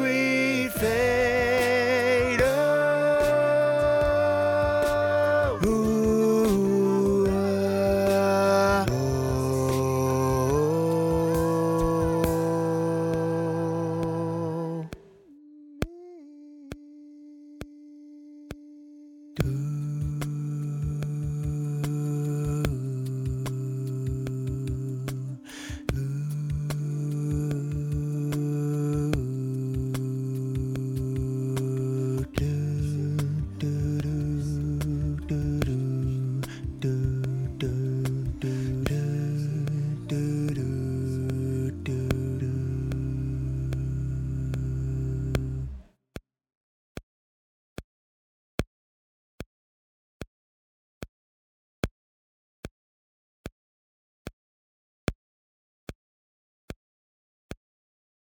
[0.00, 1.11] sweet face.